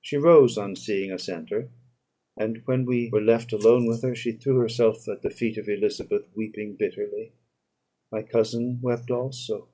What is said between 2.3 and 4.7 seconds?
and when we were left alone with her, she threw